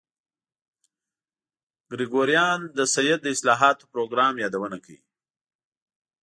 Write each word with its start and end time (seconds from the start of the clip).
ګریګوریان 1.91 2.59
د 2.77 2.79
سید 2.93 3.19
د 3.23 3.27
اصلاحاتو 3.35 3.89
پروګرام 3.93 4.33
یادونه 4.43 4.77
کوي. 4.85 4.99